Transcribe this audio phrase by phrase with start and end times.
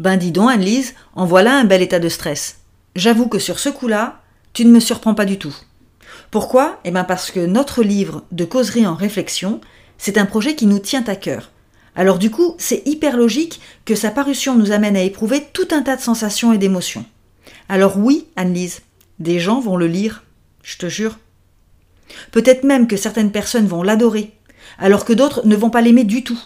[0.00, 2.60] Ben dis donc, Anne-Lise, en voilà un bel état de stress.
[2.96, 4.22] J'avoue que sur ce coup-là,
[4.54, 5.54] tu ne me surprends pas du tout.
[6.30, 6.80] Pourquoi?
[6.84, 9.60] Eh bien parce que notre livre de causerie en réflexion,
[9.98, 11.50] c'est un projet qui nous tient à cœur.
[11.94, 15.82] Alors du coup, c'est hyper logique que sa parution nous amène à éprouver tout un
[15.82, 17.04] tas de sensations et d'émotions.
[17.68, 18.80] Alors oui, Anne-Lise,
[19.18, 20.24] des gens vont le lire,
[20.62, 21.18] je te jure.
[22.32, 24.32] Peut-être même que certaines personnes vont l'adorer,
[24.78, 26.40] alors que d'autres ne vont pas l'aimer du tout.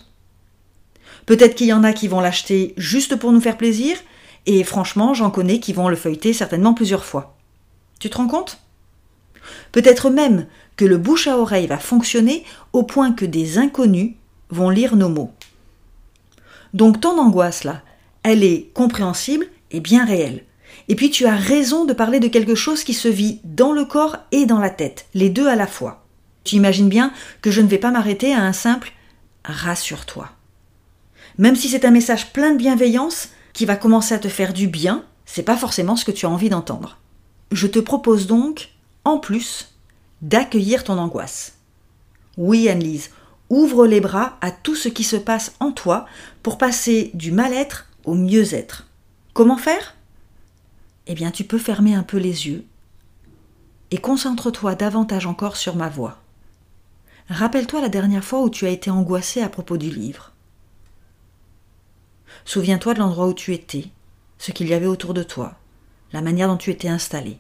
[1.27, 3.97] Peut-être qu'il y en a qui vont l'acheter juste pour nous faire plaisir,
[4.47, 7.37] et franchement, j'en connais qui vont le feuilleter certainement plusieurs fois.
[7.99, 8.61] Tu te rends compte?
[9.73, 14.15] Peut-être même que le bouche à oreille va fonctionner au point que des inconnus
[14.51, 15.33] vont lire nos mots.
[16.73, 17.83] Donc ton angoisse là,
[18.23, 20.45] elle est compréhensible et bien réelle.
[20.89, 23.85] Et puis tu as raison de parler de quelque chose qui se vit dans le
[23.85, 26.05] corps et dans la tête, les deux à la fois.
[26.43, 28.93] Tu imagines bien que je ne vais pas m'arrêter à un simple
[29.45, 30.29] rassure-toi.
[31.39, 34.69] Même si c'est un message plein de bienveillance qui va commencer à te faire du
[34.69, 36.99] bien, c'est pas forcément ce que tu as envie d'entendre.
[37.53, 38.71] Je te propose donc,
[39.05, 39.75] en plus,
[40.23, 41.55] d'accueillir ton angoisse.
[42.37, 43.11] Oui, Anne-Lise,
[43.51, 46.07] ouvre les bras à tout ce qui se passe en toi
[46.43, 48.87] pour passer du mal-être au mieux-être.
[49.33, 49.95] Comment faire?
[51.07, 52.65] Eh bien, tu peux fermer un peu les yeux
[53.91, 56.19] et concentre-toi davantage encore sur ma voix.
[57.29, 60.34] Rappelle-toi la dernière fois où tu as été angoissé à propos du livre.
[62.45, 63.87] Souviens-toi de l'endroit où tu étais,
[64.39, 65.55] ce qu'il y avait autour de toi,
[66.13, 67.39] la manière dont tu étais installé.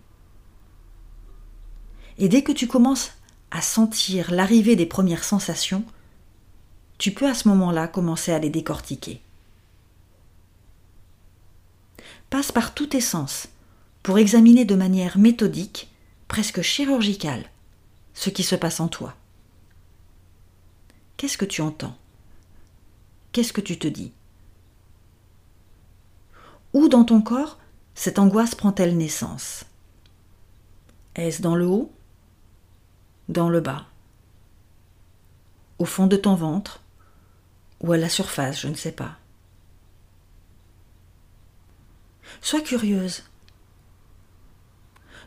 [2.18, 3.12] Et dès que tu commences
[3.50, 5.84] à sentir l'arrivée des premières sensations,
[6.98, 9.20] tu peux à ce moment-là commencer à les décortiquer.
[12.30, 13.48] Passe par tous tes sens
[14.02, 15.90] pour examiner de manière méthodique,
[16.28, 17.44] presque chirurgicale,
[18.12, 19.14] ce qui se passe en toi.
[21.16, 21.96] Qu'est-ce que tu entends?
[23.32, 24.12] Qu'est-ce que tu te dis?
[26.74, 27.58] Où dans ton corps
[27.94, 29.64] cette angoisse prend-elle naissance?
[31.14, 31.92] Est-ce dans le haut?
[33.28, 33.86] Dans le bas?
[35.78, 36.80] Au fond de ton ventre?
[37.80, 39.16] Ou à la surface, je ne sais pas?
[42.40, 43.22] Sois curieuse.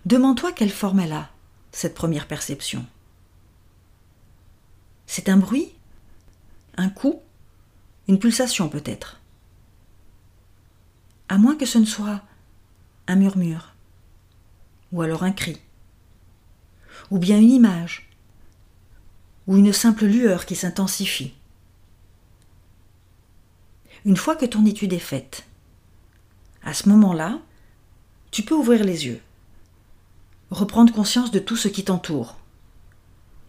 [0.05, 1.29] Demande-toi quelle forme elle a,
[1.71, 2.85] cette première perception.
[5.05, 5.73] C'est un bruit?
[6.75, 7.21] Un coup?
[8.07, 9.19] Une pulsation peut-être?
[11.29, 12.21] À moins que ce ne soit
[13.07, 13.73] un murmure,
[14.91, 15.57] ou alors un cri,
[17.11, 18.09] ou bien une image,
[19.47, 21.33] ou une simple lueur qui s'intensifie.
[24.05, 25.45] Une fois que ton étude est faite,
[26.63, 27.39] à ce moment-là,
[28.31, 29.21] tu peux ouvrir les yeux,
[30.51, 32.37] reprendre conscience de tout ce qui t'entoure.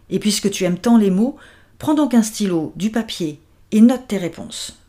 [0.09, 1.37] Et puisque tu aimes tant les mots,
[1.77, 3.41] prends donc un stylo, du papier
[3.71, 4.79] et note tes réponses.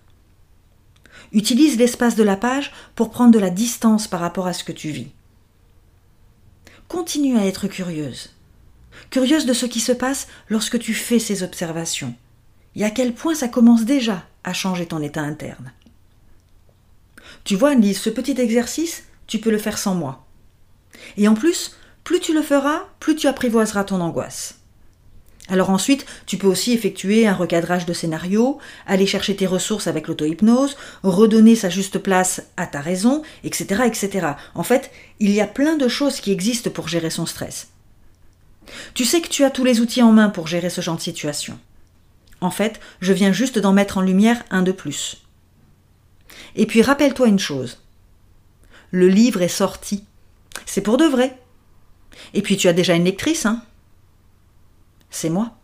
[1.32, 4.72] Utilise l'espace de la page pour prendre de la distance par rapport à ce que
[4.72, 5.08] tu vis.
[6.88, 8.30] Continue à être curieuse.
[9.10, 12.14] Curieuse de ce qui se passe lorsque tu fais ces observations.
[12.76, 15.72] Et à quel point ça commence déjà à changer ton état interne.
[17.44, 20.26] Tu vois, Annelise, ce petit exercice, tu peux le faire sans moi.
[21.16, 24.59] Et en plus, plus tu le feras, plus tu apprivoiseras ton angoisse.
[25.50, 30.06] Alors ensuite, tu peux aussi effectuer un recadrage de scénario, aller chercher tes ressources avec
[30.06, 34.28] l'auto-hypnose, redonner sa juste place à ta raison, etc., etc.
[34.54, 37.68] En fait, il y a plein de choses qui existent pour gérer son stress.
[38.94, 41.02] Tu sais que tu as tous les outils en main pour gérer ce genre de
[41.02, 41.58] situation.
[42.40, 45.24] En fait, je viens juste d'en mettre en lumière un de plus.
[46.54, 47.82] Et puis rappelle-toi une chose.
[48.92, 50.04] Le livre est sorti.
[50.64, 51.36] C'est pour de vrai.
[52.34, 53.64] Et puis tu as déjà une lectrice, hein
[55.10, 55.59] c'est moi.